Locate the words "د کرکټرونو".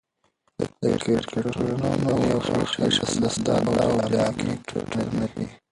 0.81-1.87